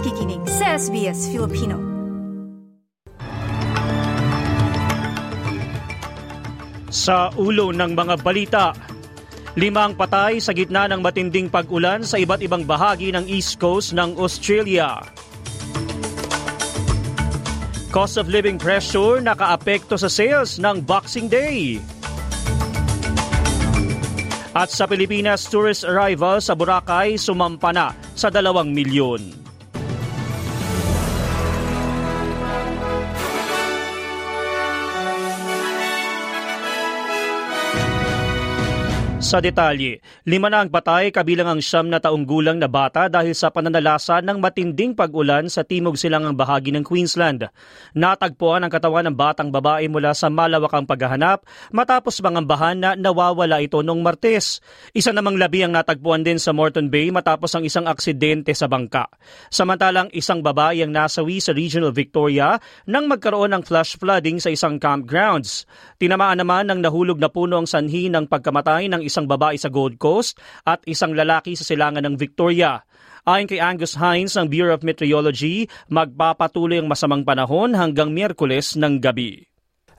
nakikinig 0.00 0.40
sa 0.48 0.80
SBS 0.80 1.28
Filipino. 1.28 1.76
Sa 6.88 7.28
ulo 7.36 7.68
ng 7.68 7.92
mga 7.92 8.14
balita, 8.24 8.72
limang 9.60 9.92
patay 9.92 10.40
sa 10.40 10.56
gitna 10.56 10.88
ng 10.88 11.04
matinding 11.04 11.52
pag-ulan 11.52 12.00
sa 12.00 12.16
iba't 12.16 12.40
ibang 12.40 12.64
bahagi 12.64 13.12
ng 13.12 13.28
East 13.28 13.60
Coast 13.60 13.92
ng 13.92 14.16
Australia. 14.16 15.04
Cost 17.92 18.16
of 18.16 18.32
living 18.32 18.56
pressure 18.56 19.20
nakaapekto 19.20 20.00
sa 20.00 20.08
sales 20.08 20.56
ng 20.56 20.80
Boxing 20.80 21.28
Day. 21.28 21.76
At 24.56 24.72
sa 24.72 24.88
Pilipinas, 24.88 25.44
tourist 25.44 25.84
arrival 25.84 26.40
sa 26.40 26.56
Boracay 26.56 27.20
sumampa 27.20 27.68
na 27.68 27.92
sa 28.16 28.32
dalawang 28.32 28.72
milyon. 28.72 29.39
Sa 39.30 39.38
detalye, 39.38 40.02
lima 40.26 40.50
na 40.50 40.66
ang 40.66 40.74
patay 40.74 41.14
kabilang 41.14 41.46
ang 41.46 41.62
siyam 41.62 41.86
na 41.86 42.02
taong 42.02 42.26
gulang 42.26 42.58
na 42.58 42.66
bata 42.66 43.06
dahil 43.06 43.30
sa 43.30 43.46
pananalasa 43.46 44.18
ng 44.18 44.42
matinding 44.42 44.90
pag-ulan 44.90 45.46
sa 45.46 45.62
timog 45.62 45.94
silangang 45.94 46.34
bahagi 46.34 46.74
ng 46.74 46.82
Queensland. 46.82 47.46
Natagpuan 47.94 48.66
ang 48.66 48.74
katawan 48.74 49.06
ng 49.06 49.14
batang 49.14 49.54
babae 49.54 49.86
mula 49.86 50.18
sa 50.18 50.34
malawakang 50.34 50.82
paghahanap 50.82 51.46
matapos 51.70 52.18
mangambahan 52.18 52.74
na 52.74 52.90
nawawala 52.98 53.62
ito 53.62 53.78
noong 53.86 54.02
Martes. 54.02 54.58
Isa 54.98 55.14
namang 55.14 55.38
labi 55.38 55.62
ang 55.62 55.78
natagpuan 55.78 56.26
din 56.26 56.42
sa 56.42 56.50
Morton 56.50 56.90
Bay 56.90 57.14
matapos 57.14 57.54
ang 57.54 57.62
isang 57.62 57.86
aksidente 57.86 58.50
sa 58.50 58.66
bangka. 58.66 59.06
Samantalang 59.46 60.10
isang 60.10 60.42
babae 60.42 60.82
ang 60.82 60.90
nasawi 60.90 61.38
sa 61.38 61.54
Regional 61.54 61.94
Victoria 61.94 62.58
nang 62.90 63.06
magkaroon 63.06 63.54
ng 63.54 63.62
flash 63.62 63.94
flooding 63.94 64.42
sa 64.42 64.50
isang 64.50 64.82
campgrounds. 64.82 65.70
Tinamaan 66.02 66.42
naman 66.42 66.66
ng 66.66 66.82
nahulog 66.82 67.22
na 67.22 67.30
puno 67.30 67.62
ang 67.62 67.70
sanhi 67.70 68.10
ng 68.10 68.26
pagkamatay 68.26 68.90
ng 68.90 69.06
isang 69.06 69.19
isang 69.20 69.28
babae 69.28 69.60
sa 69.60 69.68
Gold 69.68 70.00
Coast 70.00 70.40
at 70.64 70.80
isang 70.88 71.12
lalaki 71.12 71.52
sa 71.52 71.68
silangan 71.68 72.08
ng 72.08 72.16
Victoria. 72.16 72.80
Ayon 73.28 73.44
kay 73.44 73.60
Angus 73.60 74.00
Hines 74.00 74.32
ng 74.32 74.48
Bureau 74.48 74.72
of 74.72 74.80
Meteorology, 74.80 75.68
magpapatuloy 75.92 76.80
ang 76.80 76.88
masamang 76.88 77.20
panahon 77.20 77.76
hanggang 77.76 78.16
Miyerkules 78.16 78.80
ng 78.80 78.96
gabi. 78.96 79.44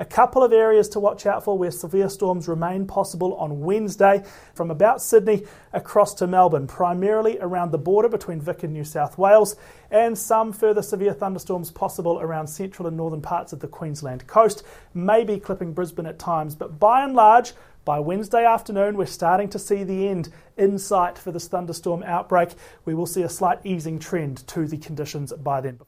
A 0.00 0.08
couple 0.08 0.40
of 0.40 0.56
areas 0.56 0.88
to 0.96 1.00
watch 1.04 1.28
out 1.28 1.44
for 1.44 1.60
where 1.60 1.70
severe 1.70 2.08
storms 2.08 2.48
remain 2.48 2.88
possible 2.88 3.36
on 3.36 3.60
Wednesday 3.60 4.24
from 4.56 4.72
about 4.72 5.04
Sydney 5.04 5.44
across 5.76 6.16
to 6.16 6.24
Melbourne, 6.24 6.64
primarily 6.64 7.36
around 7.36 7.68
the 7.68 7.76
border 7.76 8.08
between 8.08 8.40
Vic 8.40 8.64
and 8.64 8.72
New 8.72 8.88
South 8.88 9.20
Wales, 9.20 9.60
and 9.92 10.16
some 10.16 10.56
further 10.56 10.80
severe 10.80 11.12
thunderstorms 11.12 11.68
possible 11.68 12.16
around 12.16 12.48
central 12.48 12.88
and 12.88 12.96
northern 12.96 13.20
parts 13.20 13.52
of 13.52 13.60
the 13.60 13.68
Queensland 13.68 14.24
coast, 14.24 14.64
maybe 14.96 15.36
clipping 15.36 15.76
Brisbane 15.76 16.08
at 16.08 16.16
times, 16.16 16.56
but 16.56 16.80
by 16.80 17.04
and 17.04 17.12
large, 17.12 17.52
by 17.84 17.98
Wednesday 17.98 18.44
afternoon, 18.44 18.96
we're 18.96 19.06
starting 19.06 19.48
to 19.50 19.58
see 19.58 19.84
the 19.84 20.08
end 20.08 20.30
in 20.56 20.78
sight 20.78 21.18
for 21.18 21.32
this 21.32 21.48
thunderstorm 21.48 22.02
outbreak. 22.02 22.50
We 22.84 22.94
will 22.94 23.06
see 23.06 23.22
a 23.22 23.28
slight 23.28 23.60
easing 23.64 23.98
trend 23.98 24.46
to 24.48 24.66
the 24.66 24.78
conditions 24.78 25.32
by 25.32 25.60
then. 25.62 25.80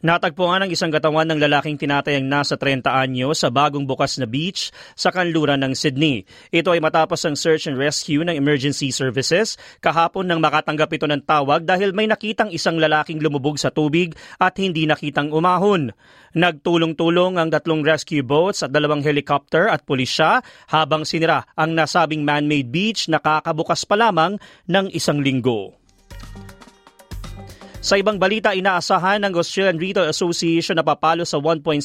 Natagpuan 0.00 0.64
ang 0.64 0.72
isang 0.72 0.88
katawan 0.88 1.28
ng 1.28 1.36
lalaking 1.36 1.76
tinatayang 1.76 2.24
nasa 2.24 2.56
30 2.56 2.88
anyo 2.88 3.36
sa 3.36 3.52
bagong 3.52 3.84
bukas 3.84 4.16
na 4.16 4.24
beach 4.24 4.72
sa 4.96 5.12
kanluran 5.12 5.60
ng 5.60 5.76
Sydney. 5.76 6.24
Ito 6.48 6.72
ay 6.72 6.80
matapos 6.80 7.20
ang 7.28 7.36
search 7.36 7.68
and 7.68 7.76
rescue 7.76 8.24
ng 8.24 8.32
emergency 8.32 8.96
services 8.96 9.60
kahapon 9.84 10.24
nang 10.24 10.40
makatanggap 10.40 10.88
ito 10.96 11.04
ng 11.04 11.20
tawag 11.20 11.68
dahil 11.68 11.92
may 11.92 12.08
nakitang 12.08 12.48
isang 12.48 12.80
lalaking 12.80 13.20
lumubog 13.20 13.60
sa 13.60 13.68
tubig 13.68 14.16
at 14.40 14.56
hindi 14.56 14.88
nakitang 14.88 15.36
umahon. 15.36 15.92
Nagtulong-tulong 16.32 17.36
ang 17.36 17.52
tatlong 17.52 17.84
rescue 17.84 18.24
boats 18.24 18.64
at 18.64 18.72
dalawang 18.72 19.04
helicopter 19.04 19.68
at 19.68 19.84
pulisya 19.84 20.40
habang 20.72 21.04
sinira 21.04 21.44
ang 21.52 21.76
nasabing 21.76 22.24
man-made 22.24 22.72
beach 22.72 23.04
na 23.12 23.20
kakabukas 23.20 23.84
pa 23.84 24.00
lamang 24.00 24.40
ng 24.64 24.88
isang 24.96 25.20
linggo. 25.20 25.76
Sa 27.80 27.96
ibang 27.96 28.20
balita, 28.20 28.52
inaasahan 28.52 29.24
ng 29.24 29.32
Australian 29.40 29.80
Retail 29.80 30.12
Association 30.12 30.76
na 30.76 30.84
papalo 30.84 31.24
sa 31.24 31.40
1.6% 31.40 31.80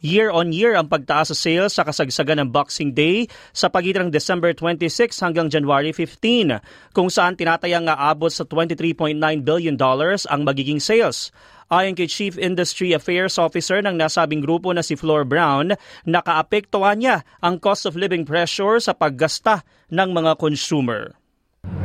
year-on-year 0.00 0.80
ang 0.80 0.88
pagtaas 0.88 1.28
sa 1.28 1.36
sales 1.36 1.76
sa 1.76 1.84
kasagsagan 1.84 2.40
ng 2.40 2.48
Boxing 2.48 2.96
Day 2.96 3.28
sa 3.52 3.68
pagitan 3.68 4.08
ng 4.08 4.16
December 4.16 4.56
26 4.56 5.12
hanggang 5.20 5.52
January 5.52 5.92
15, 5.92 6.64
kung 6.96 7.12
saan 7.12 7.36
tinatayang 7.36 7.84
aabot 7.84 8.32
sa 8.32 8.48
23.9 8.48 9.12
billion 9.44 9.76
dollars 9.76 10.24
ang 10.24 10.48
magiging 10.48 10.80
sales. 10.80 11.36
Ayon 11.68 11.92
kay 11.92 12.08
Chief 12.08 12.40
Industry 12.40 12.96
Affairs 12.96 13.36
Officer 13.36 13.84
ng 13.84 13.92
nasabing 13.92 14.40
grupo 14.40 14.72
na 14.72 14.80
si 14.80 14.96
Flor 14.96 15.28
Brown, 15.28 15.76
nakaapektuhan 16.08 16.96
niya 16.96 17.28
ang 17.44 17.60
cost 17.60 17.84
of 17.84 17.92
living 17.92 18.24
pressure 18.24 18.80
sa 18.80 18.96
paggasta 18.96 19.60
ng 19.92 20.16
mga 20.16 20.40
consumer. 20.40 21.17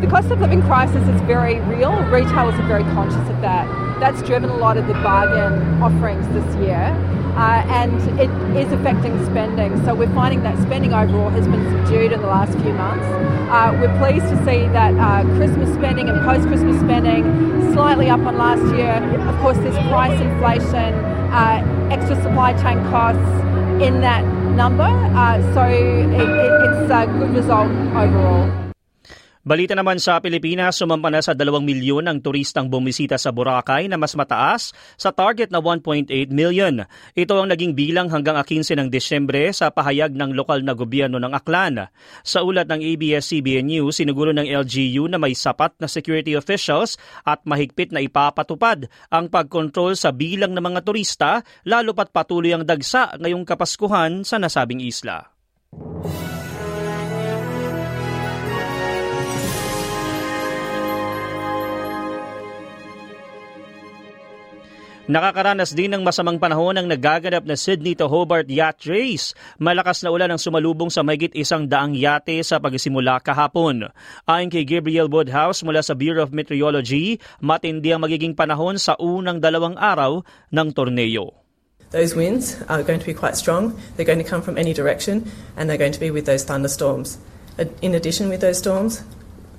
The 0.04 0.10
cost 0.10 0.32
of 0.32 0.42
living 0.42 0.62
crisis 0.64 1.08
is 1.08 1.22
very 1.22 1.62
real. 1.62 1.94
Retailers 2.12 2.60
are 2.60 2.68
very 2.68 2.84
conscious 2.92 3.26
of 3.30 3.40
that. 3.40 3.66
That's 4.02 4.22
driven 4.22 4.50
a 4.50 4.58
lot 4.58 4.76
of 4.76 4.86
the 4.88 4.96
bargain 4.96 5.82
offerings 5.82 6.28
this 6.34 6.44
year. 6.58 6.92
Uh, 7.38 7.64
and 7.72 7.96
it 8.20 8.30
is 8.58 8.70
affecting 8.74 9.16
spending. 9.24 9.82
So 9.86 9.96
we're 9.96 10.14
finding 10.14 10.44
that 10.44 10.62
spending 10.62 10.94
overall 10.94 11.30
has 11.30 11.48
been 11.48 11.64
subdued 11.72 12.12
in 12.12 12.20
the 12.20 12.28
last 12.28 12.52
few 12.60 12.74
months. 12.74 13.06
Uh, 13.50 13.78
we're 13.80 13.98
pleased 13.98 14.28
to 14.28 14.36
see 14.40 14.68
that 14.76 14.94
uh, 15.00 15.24
Christmas 15.38 15.74
spending 15.74 16.10
and 16.10 16.20
post 16.26 16.50
Christmas 16.50 16.78
spending 16.82 17.72
slightly 17.72 18.10
up 18.10 18.20
on 18.20 18.38
last 18.38 18.76
year. 18.76 19.00
Of 19.30 19.40
course, 19.40 19.58
there's 19.60 19.78
price 19.88 20.20
inflation, 20.20 20.96
uh, 21.32 21.88
extra 21.90 22.22
supply 22.22 22.52
chain 22.62 22.84
costs 22.92 23.82
in 23.82 24.02
that 24.02 24.26
number. 24.52 24.84
Uh, 24.84 25.40
so 25.54 25.64
it, 25.64 26.12
it, 26.12 26.28
it's 26.28 26.92
a 26.92 27.08
good 27.08 27.34
result 27.34 27.72
overall. 27.96 28.63
Balita 29.44 29.76
naman 29.76 30.00
sa 30.00 30.24
Pilipinas, 30.24 30.80
sumampa 30.80 31.12
na 31.12 31.20
sa 31.20 31.36
2 31.36 31.44
milyon 31.60 32.08
ang 32.08 32.24
turistang 32.24 32.72
bumisita 32.72 33.20
sa 33.20 33.36
Boracay 33.36 33.92
na 33.92 34.00
mas 34.00 34.16
mataas 34.16 34.72
sa 34.96 35.12
target 35.12 35.52
na 35.52 35.60
1.8 35.60 36.08
million. 36.32 36.88
Ito 37.12 37.44
ang 37.44 37.52
naging 37.52 37.76
bilang 37.76 38.08
hanggang 38.08 38.40
15 38.40 38.80
ng 38.80 38.88
Desyembre 38.88 39.52
sa 39.52 39.68
pahayag 39.68 40.16
ng 40.16 40.32
lokal 40.32 40.64
na 40.64 40.72
gobyerno 40.72 41.20
ng 41.20 41.36
Aklan. 41.36 41.92
Sa 42.24 42.40
ulat 42.40 42.72
ng 42.72 42.88
ABS-CBN 42.96 43.68
News, 43.68 44.00
siniguro 44.00 44.32
ng 44.32 44.48
LGU 44.48 45.12
na 45.12 45.20
may 45.20 45.36
sapat 45.36 45.76
na 45.84 45.92
security 45.92 46.40
officials 46.40 46.96
at 47.28 47.44
mahigpit 47.44 47.92
na 47.92 48.00
ipapatupad 48.00 48.88
ang 49.12 49.28
pagkontrol 49.28 50.00
sa 50.00 50.16
bilang 50.16 50.56
ng 50.56 50.64
mga 50.64 50.88
turista 50.88 51.44
lalo 51.68 51.92
pat 51.92 52.16
patuloy 52.16 52.56
ang 52.56 52.64
dagsa 52.64 53.20
ngayong 53.20 53.44
Kapaskuhan 53.44 54.24
sa 54.24 54.40
nasabing 54.40 54.80
isla. 54.80 55.36
Nakakaranas 65.14 65.78
din 65.78 65.94
ng 65.94 66.02
masamang 66.02 66.42
panahon 66.42 66.74
ang 66.74 66.90
nagaganap 66.90 67.46
na 67.46 67.54
Sydney 67.54 67.94
to 67.94 68.10
Hobart 68.10 68.50
Yacht 68.50 68.82
Race. 68.90 69.38
Malakas 69.62 70.02
na 70.02 70.10
ulan 70.10 70.34
ang 70.34 70.42
sumalubong 70.42 70.90
sa 70.90 71.06
mahigit 71.06 71.38
isang 71.38 71.70
daang 71.70 71.94
yate 71.94 72.42
sa 72.42 72.58
pagsimula 72.58 73.22
kahapon. 73.22 73.94
Ayon 74.26 74.50
kay 74.50 74.66
Gabriel 74.66 75.06
Woodhouse 75.06 75.62
mula 75.62 75.86
sa 75.86 75.94
Bureau 75.94 76.26
of 76.26 76.34
Meteorology, 76.34 77.22
matindi 77.46 77.94
ang 77.94 78.02
magiging 78.02 78.34
panahon 78.34 78.82
sa 78.82 78.98
unang 78.98 79.38
dalawang 79.38 79.78
araw 79.78 80.26
ng 80.50 80.68
torneo. 80.74 81.30
Those 81.94 82.18
winds 82.18 82.58
are 82.66 82.82
going 82.82 82.98
to 82.98 83.06
be 83.06 83.14
quite 83.14 83.38
strong. 83.38 83.78
They're 83.94 84.10
going 84.10 84.18
to 84.18 84.26
come 84.26 84.42
from 84.42 84.58
any 84.58 84.74
direction 84.74 85.30
and 85.54 85.70
they're 85.70 85.78
going 85.78 85.94
to 85.94 86.02
be 86.02 86.10
with 86.10 86.26
those 86.26 86.42
thunderstorms. 86.42 87.22
In 87.86 87.94
addition 87.94 88.34
with 88.34 88.42
those 88.42 88.58
storms, 88.58 89.06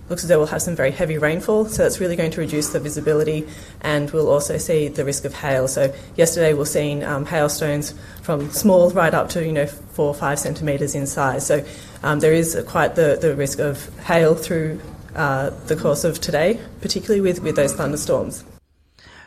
looks 0.09 0.23
as 0.23 0.29
though 0.29 0.39
we'll 0.39 0.47
have 0.49 0.63
some 0.63 0.77
very 0.77 0.91
heavy 0.91 1.19
rainfall, 1.19 1.67
so 1.67 1.83
that's 1.83 2.01
really 2.01 2.17
going 2.17 2.31
to 2.31 2.41
reduce 2.41 2.71
the 2.71 2.81
visibility, 2.81 3.47
and 3.81 4.11
we'll 4.11 4.31
also 4.31 4.59
see 4.59 4.89
the 4.89 5.05
risk 5.05 5.25
of 5.25 5.35
hail. 5.35 5.69
So 5.69 5.95
yesterday 6.17 6.53
we've 6.53 6.69
seen 6.69 7.03
um, 7.03 7.27
hailstones 7.27 7.95
from 8.23 8.51
small 8.51 8.91
right 8.91 9.15
up 9.15 9.29
to 9.31 9.45
you 9.45 9.53
know 9.53 9.67
four 9.67 10.09
or 10.09 10.15
five 10.15 10.39
centimetres 10.39 10.95
in 10.95 11.07
size. 11.07 11.47
So 11.47 11.65
um, 12.03 12.21
there 12.21 12.33
is 12.33 12.63
quite 12.69 12.95
the, 12.95 13.19
the 13.21 13.35
risk 13.35 13.59
of 13.59 13.89
hail 14.01 14.35
through 14.35 14.81
uh, 15.15 15.51
the 15.67 15.77
course 15.77 16.05
of 16.05 16.21
today, 16.21 16.61
particularly 16.81 17.21
with, 17.21 17.43
with 17.43 17.57
those 17.57 17.73
thunderstorms. 17.73 18.45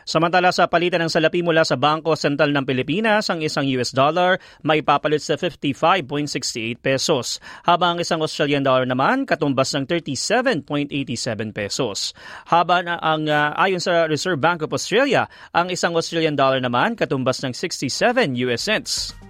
Samantala 0.08 0.56
sa 0.56 0.72
palitan 0.72 1.04
ng 1.04 1.12
salapi 1.12 1.44
mula 1.44 1.68
sa 1.68 1.76
Bangko 1.76 2.16
Sentral 2.16 2.48
ng 2.56 2.64
Pilipinas, 2.64 3.28
ang 3.28 3.44
isang 3.44 3.68
US 3.76 3.92
dollar 3.92 4.40
may 4.64 4.80
papalit 4.80 5.20
sa 5.20 5.36
55.68 5.36 6.80
pesos, 6.80 7.36
habang 7.68 8.00
ang 8.00 8.00
isang 8.00 8.24
Australian 8.24 8.64
dollar 8.64 8.88
naman 8.88 9.28
katumbas 9.28 9.76
ng 9.76 9.84
37.87 9.84 11.52
pesos. 11.52 12.16
Habang 12.48 12.88
ang 12.88 13.28
uh, 13.28 13.52
ayon 13.60 13.84
sa 13.84 14.08
Reserve 14.08 14.40
Bank 14.40 14.64
of 14.64 14.72
Australia, 14.72 15.28
ang 15.52 15.68
isang 15.68 15.92
Australian 15.92 16.40
dollar 16.40 16.64
naman 16.64 16.96
katumbas 16.96 17.44
ng 17.44 17.52
67 17.52 18.32
US 18.48 18.64
cents. 18.64 19.27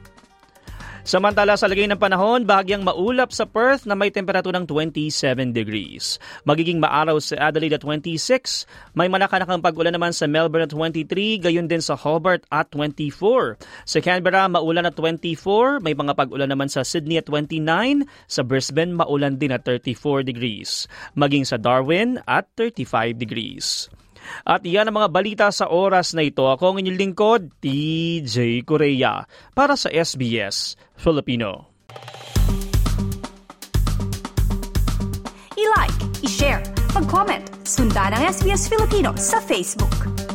Samantala 1.09 1.57
sa 1.57 1.73
lagay 1.73 1.89
ng 1.89 1.97
panahon, 1.97 2.45
bahagyang 2.45 2.85
maulap 2.85 3.33
sa 3.33 3.49
Perth 3.49 3.89
na 3.89 3.97
may 3.97 4.13
temperaturang 4.13 4.69
27 4.69 5.57
degrees. 5.57 6.21
Magiging 6.45 6.85
maaraw 6.85 7.17
sa 7.17 7.49
Adelaide 7.49 7.81
at 7.81 7.83
26, 7.83 8.69
may 8.93 9.09
manakanakang 9.09 9.65
pag-ulan 9.65 9.97
naman 9.97 10.13
sa 10.13 10.29
Melbourne 10.29 10.69
at 10.69 10.73
23, 10.77 11.41
gayon 11.41 11.65
din 11.65 11.81
sa 11.81 11.97
Hobart 11.97 12.45
at 12.53 12.69
24. 12.77 13.57
Sa 13.89 13.99
Canberra, 14.05 14.53
maulan 14.53 14.85
at 14.85 15.01
24, 15.01 15.81
may 15.81 15.97
mga 15.97 16.13
pag-ulan 16.13 16.53
naman 16.53 16.69
sa 16.69 16.85
Sydney 16.85 17.17
at 17.17 17.25
29, 17.25 18.05
sa 18.29 18.45
Brisbane 18.45 18.93
maulan 18.93 19.41
din 19.41 19.57
at 19.57 19.65
34 19.65 20.29
degrees. 20.29 20.85
Maging 21.17 21.49
sa 21.49 21.57
Darwin 21.57 22.21
at 22.29 22.53
35 22.53 23.17
degrees. 23.17 23.89
At 24.45 24.65
iyan 24.65 24.93
ang 24.93 24.97
mga 25.03 25.11
balita 25.13 25.47
sa 25.51 25.69
oras 25.69 26.13
na 26.13 26.25
ito. 26.25 26.47
Ako 26.47 26.75
ang 26.75 26.79
inyong 26.85 26.99
lingkod, 26.99 27.43
TJ 27.61 28.65
Korea, 28.69 29.25
para 29.57 29.75
sa 29.75 29.89
SBS 29.89 30.79
Filipino. 30.95 31.69
I-like, 35.59 35.99
i-share, 36.23 36.63
mag-comment, 36.95 37.45
sundan 37.67 38.15
ang 38.15 38.23
SBS 38.29 38.71
Filipino 38.71 39.17
sa 39.19 39.43
Facebook. 39.43 40.28